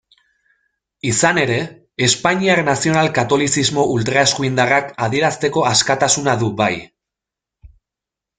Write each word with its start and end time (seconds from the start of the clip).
Izan 1.09 1.39
ere, 1.41 1.57
espainiar 2.07 2.61
nazional-katolizismo 2.69 3.85
ultraeskuindarrak 3.97 4.91
adierazteko 5.09 5.67
askatasuna 5.75 6.35
du, 6.45 6.51
bai. 6.65 6.73